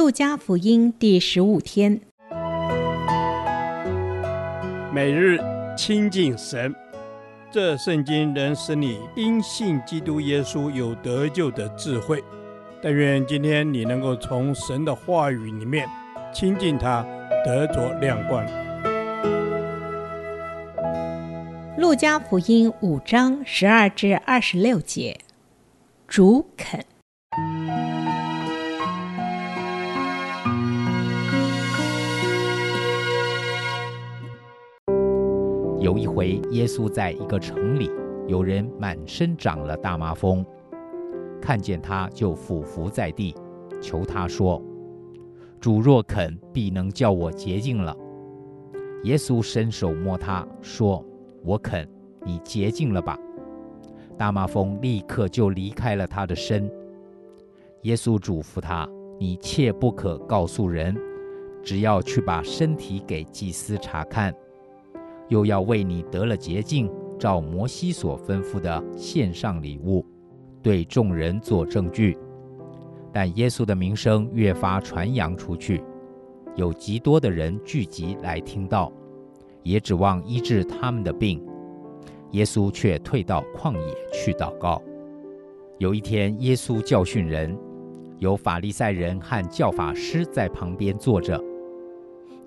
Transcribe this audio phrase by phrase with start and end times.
[0.00, 2.00] 路加福音第十五天，
[4.94, 5.38] 每日
[5.76, 6.74] 亲近神，
[7.50, 12.24] 这圣经能使你因信基督耶稣有得救的智慧。
[12.82, 15.86] 但愿今天你能够从神的话语里面
[16.32, 17.06] 亲近他，
[17.44, 18.42] 得着亮光。
[21.76, 25.20] 路加福音五章十二至二十六节，
[26.08, 26.86] 主肯。
[35.90, 37.90] 有一回，耶稣在一个城里，
[38.28, 40.46] 有人满身长了大麻风，
[41.42, 43.34] 看见他就俯伏在地，
[43.82, 44.62] 求他说
[45.58, 47.92] ：“主若肯，必能叫我洁净了。”
[49.02, 51.04] 耶稣伸手摸他，说
[51.42, 51.88] ：“我肯，
[52.24, 53.18] 你洁净了吧。”
[54.16, 56.70] 大麻风立刻就离开了他的身。
[57.82, 60.96] 耶稣嘱咐他：“你切不可告诉人，
[61.64, 64.32] 只要去把身体给祭司查看。”
[65.30, 70.04] 又要为你得了洁净，照摩西所吩咐的献上礼物，
[70.62, 72.18] 对众人做证据。
[73.12, 75.82] 但耶稣的名声越发传扬出去，
[76.54, 78.92] 有极多的人聚集来听道，
[79.62, 81.42] 也指望医治他们的病。
[82.32, 84.80] 耶稣却退到旷野去祷告。
[85.78, 87.58] 有一天，耶稣教训人，
[88.18, 91.42] 有法利赛人和教法师在旁边坐着。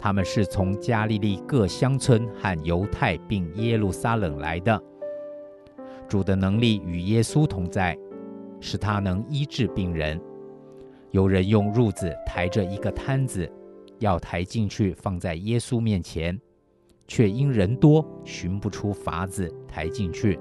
[0.03, 4.83] 他们是从加利利各乡村和犹太并耶路撒冷来的。
[6.09, 7.97] 主的能力与耶稣同在，
[8.59, 10.19] 使他能医治病人。
[11.11, 13.49] 有人用褥子抬着一个瘫子，
[13.99, 16.37] 要抬进去放在耶稣面前，
[17.07, 20.37] 却因人多，寻不出法子抬进去，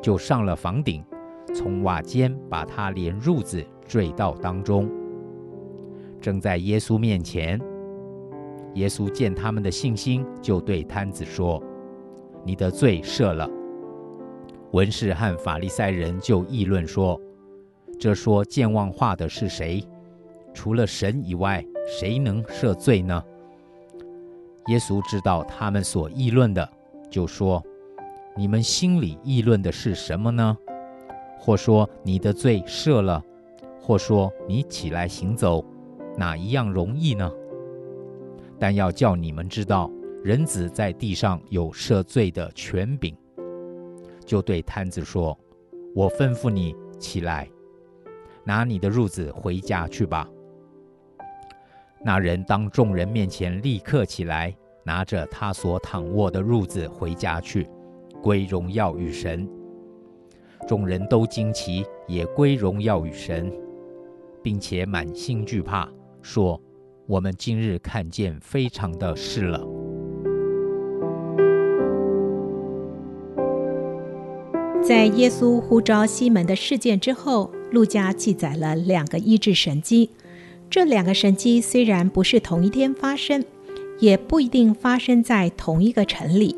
[0.00, 1.04] 就上了房顶，
[1.52, 4.88] 从瓦间把他连褥子坠到当中。
[6.20, 7.60] 正在耶稣面前。
[8.74, 11.62] 耶稣见他们的信心，就对瘫子说
[12.44, 13.48] ：“你的罪赦了。”
[14.72, 17.20] 文士和法利赛人就议论说
[17.98, 19.84] ：“这说健忘话的是谁？
[20.54, 23.22] 除了神以外，谁能赦罪呢？”
[24.68, 26.68] 耶稣知道他们所议论的，
[27.10, 27.60] 就说
[28.36, 30.56] ：“你们心里议论的是什么呢？
[31.40, 33.20] 或说你的罪赦了，
[33.80, 35.64] 或说你起来行走，
[36.16, 37.28] 哪一样容易呢？”
[38.60, 39.90] 但要叫你们知道，
[40.22, 43.16] 人子在地上有赦罪的权柄，
[44.26, 45.36] 就对瘫子说
[45.96, 47.48] ：“我吩咐你起来，
[48.44, 50.28] 拿你的褥子回家去吧。”
[52.04, 54.54] 那人当众人面前立刻起来，
[54.84, 57.66] 拿着他所躺卧的褥子回家去，
[58.22, 59.48] 归荣耀与神。
[60.68, 63.50] 众人都惊奇，也归荣耀与神，
[64.42, 65.88] 并且满心惧怕，
[66.20, 66.60] 说。
[67.10, 69.66] 我们今日看见非常的事了。
[74.80, 80.10] 在耶稣呼召西门的事件之后，路加记载了两个医治神迹。
[80.70, 83.44] 这两个神迹虽然不是同一天发生，
[83.98, 86.54] 也不一定发生在同一个城里，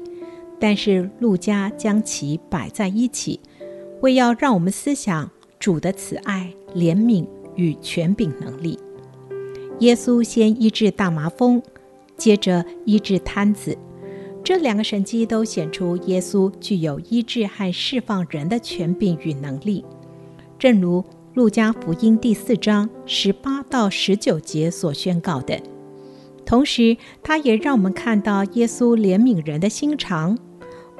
[0.61, 3.41] 但是路加将其摆在一起，
[4.03, 7.27] 为要让我们思想主的慈爱、怜悯
[7.57, 8.79] 与权柄能力。
[9.83, 11.61] 耶稣先医治大麻风，
[12.17, 13.77] 接着医治瘫子，
[14.45, 19.85] 这两个神迹都显出耶稣具有医治和释放人的权柄与能力，
[20.57, 21.05] 正如
[21.35, 25.61] 路加福音第四章十八到十九节所宣告的。
[26.47, 30.39] 同时，他也让我们看到耶稣怜悯人的心肠。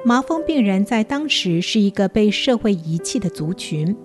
[0.03, 3.95] 麻风病人在当时是一个被社会遗弃的族群，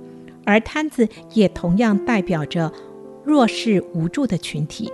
[0.45, 2.73] 而瘫子也同样代表着。
[3.25, 4.91] 弱势无助的群体，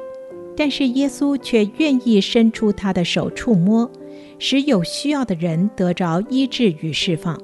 [0.57, 3.91] 但是耶稣却愿意伸出他的手触摸，
[4.39, 7.41] 使有需要的人得着医治与释放。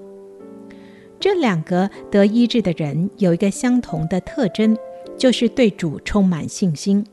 [1.18, 4.76] 这两个得医治的人有一个相同的特征，
[5.18, 7.04] 就是对主充满信心。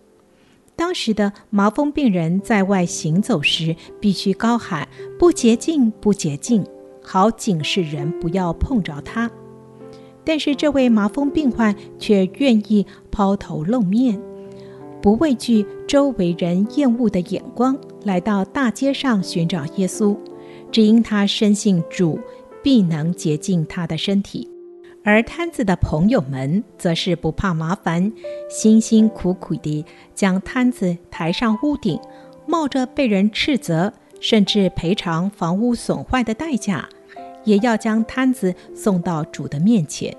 [0.75, 4.87] 当时的麻风病人在外行走时，必须高喊
[5.17, 6.63] “不洁净，不洁净”，
[7.03, 9.29] 好警示人不要碰着他。
[10.27, 14.21] 但是这位麻风病患却愿意抛头露面，
[15.01, 20.17] 不畏惧周围人厌恶的眼光，来到大街上寻找耶稣，
[20.69, 22.19] 只因他深信主
[22.61, 24.45] 必能洁净他的身体。
[25.01, 28.11] 而摊子的朋友们则是不怕麻烦，
[28.49, 31.97] 辛辛苦苦地将摊子抬上屋顶，
[32.45, 36.89] 冒着被人斥责，甚至赔偿房屋损坏的代价。
[37.47, 40.15] 也要将摊子送到主的面前，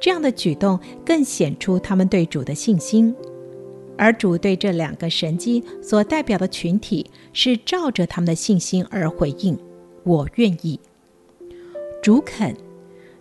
[0.00, 3.14] 这样的举动更显出他们对主的信心。
[3.96, 9.56] 而主对这两个神迹所代表的群体是照着他们的信心而回应
[10.04, 10.78] ：“我愿意。”
[12.02, 12.54] 主肯，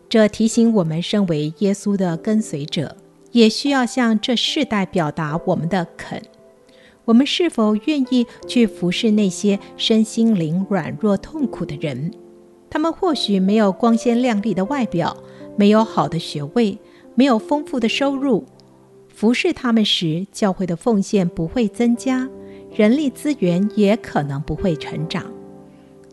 [0.09, 2.97] 这提醒我们，身为耶稣的跟随者，
[3.31, 6.21] 也需要向这世代表达我们的肯。
[7.05, 12.11] 我们是否愿意去服侍那些身心灵软弱痛苦的人？
[12.75, 15.15] 他们或许没有光鲜亮丽的外表，
[15.55, 16.77] 没有好的学位，
[17.15, 18.43] 没有丰富的收入。
[19.07, 22.29] 服侍他们时，教会的奉献不会增加，
[22.75, 25.23] 人力资源也可能不会成长。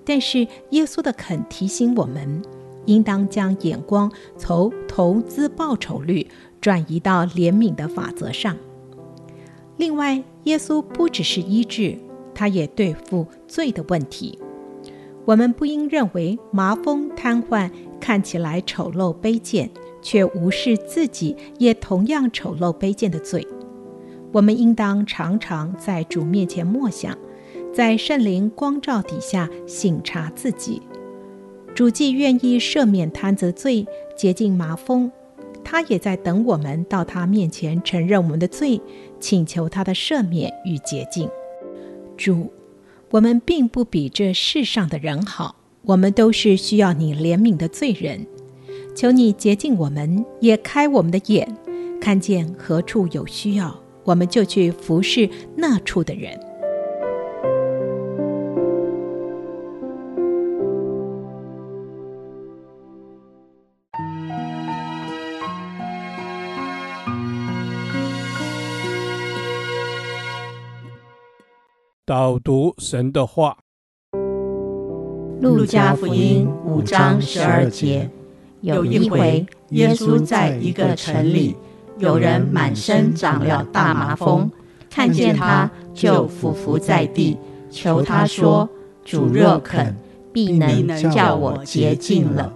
[0.05, 2.41] 但是耶稣的肯提醒我们，
[2.87, 6.29] 应当将眼光从投资报酬率
[6.61, 8.57] 转移到怜悯的法则上。
[9.79, 11.99] 另外，耶稣不只是医治，
[12.33, 14.39] 他也对付罪的问题。
[15.25, 17.71] 我们不应认为麻风瘫痪
[18.01, 19.71] 看起来丑陋卑贱。
[20.03, 23.47] 却无视自己也同样丑陋卑贱的罪，
[24.33, 27.17] 我们应当常常在主面前默想，
[27.73, 30.83] 在圣灵光照底下省察自己。
[31.73, 33.87] 主既愿意赦免瘫子罪、
[34.17, 35.09] 洁净麻风，
[35.63, 38.81] 他也在等我们到他面前承认我们的罪，
[39.21, 41.31] 请求他的赦免与洁净。
[42.17, 42.53] 主，
[43.13, 48.27] 我们并不比这世上的人好，我们都是需要你怜悯的罪人。
[48.97, 51.47] 求你洁净我们，也开我们的眼，
[52.01, 56.41] 看见何处有需要，我们就去服侍那处的人。
[72.13, 73.57] 导读神的话，
[75.41, 78.11] 《路加福音》五章十二节。
[78.61, 81.57] 有一回，耶稣在一个城里，
[81.97, 84.51] 有人满身长了大麻风，
[84.91, 87.39] 看见他就俯伏在地，
[87.71, 88.69] 求他说
[89.03, 89.97] ：“主若肯，
[90.35, 92.53] 必能叫我洁净了。”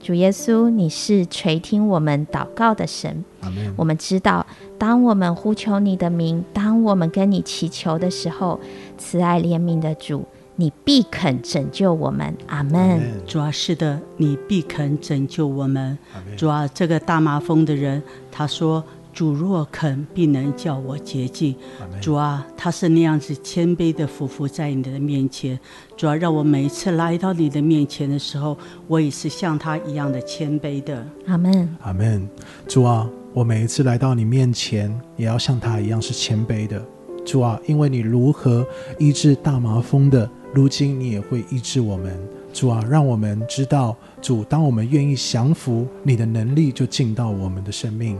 [0.00, 3.24] 主耶稣，你是垂听我们祷告的神。
[3.76, 4.46] 我们知道，
[4.78, 8.58] 当我们呼求你的名，当我们跟你祈求的时候，
[8.96, 10.24] 慈爱怜悯的主。
[10.60, 13.00] 你必肯拯救我们，阿门。
[13.24, 15.96] 主啊，是的，你必肯拯救我们。
[16.36, 18.02] 主啊，这个大麻风的人，
[18.32, 21.54] 他说：“主若肯，必能叫我洁净。”
[22.00, 25.58] 主啊，他是那样子谦卑的俯伏在你的面前。
[25.96, 28.56] 主啊，让我每一次来到你的面前的时候，
[28.86, 31.04] 我也是像他一样的谦卑的。
[31.26, 32.28] 阿门，阿门。
[32.66, 36.84] 主啊，我每一次来到你面前，也要像他一样是谦卑的。
[37.24, 38.66] 主啊，因为你如何
[38.98, 40.28] 医治大麻风的。
[40.54, 42.18] 如今你也会医治我们，
[42.54, 48.16] 主啊，让我们知道，主，当我们愿意降服，你的能力就进到我们的生命。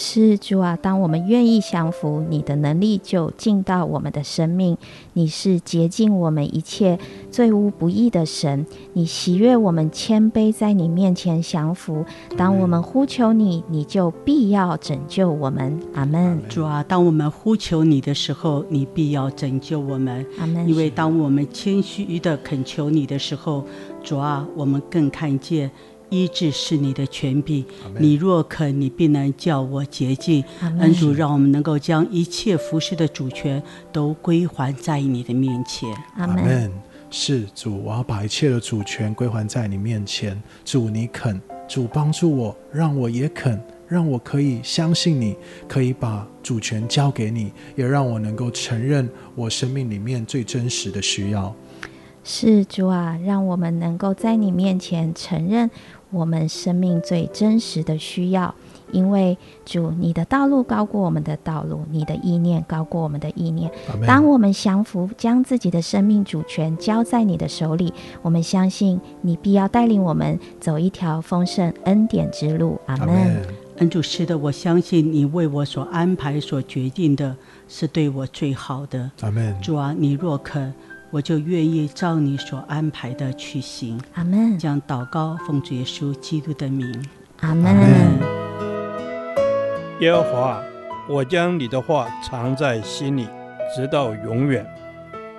[0.00, 4.78] 是主啊，当我们愿意降服，你的能力就进到我们的生命。
[5.14, 6.96] 你是洁净我们一切
[7.32, 12.04] 罪污不义的神，你喜悦我们谦卑在你面前降服。
[12.36, 15.76] 当我们呼求你，你就必要拯救我们。
[15.94, 16.40] 阿门。
[16.48, 20.24] 主啊，当我们呼求你的时候，你必要拯救我们。
[20.38, 20.68] 阿门。
[20.68, 23.64] 因为当我们谦虚的恳求你的时候，
[24.04, 25.68] 主啊，我们更看见。
[26.10, 27.64] 医治是你的权柄，
[27.98, 30.42] 你若肯，你必能叫我洁净。
[30.78, 33.62] 恩主，让我们能够将一切服饰的主权
[33.92, 35.88] 都归还在你的面前。
[36.16, 36.70] 阿门。
[37.10, 40.40] 是主，我要把一切的主权归还在你面前。
[40.64, 45.34] 主，你肯，主帮助我，让我也肯，让我可以相信你，
[45.66, 51.54] 可以把主权交给你，也让我能够承认我生命里面最真实的需要。
[52.24, 55.70] 是主啊，让我们能够在你面前承认。
[56.10, 58.54] 我们生命最真实的需要，
[58.92, 63.70] 因为主，你的道路高过我们的道路，你的意念高过我们的意念。
[64.06, 72.80] 当我们降服，将自己的生命主权交在你的手里，我们相信你必要带领我们走一条丰盛恩典之路。
[72.86, 73.42] 阿门。
[73.76, 77.36] 恩主，是的，我相信你为我所安排、所决定的
[77.68, 79.08] 是对我最好的。
[79.20, 79.56] 阿门。
[79.60, 80.74] 主啊，你若肯。
[81.10, 83.98] 我就愿意照你所安排的去行。
[84.14, 84.58] 阿门。
[84.58, 86.92] 将祷告奉主耶稣基督的名。
[87.40, 87.74] 阿门。
[90.00, 90.62] 耶和华，
[91.08, 93.26] 我将你的话藏在心里，
[93.74, 94.66] 直到永远。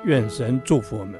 [0.06, 1.20] 愿神祝福我们。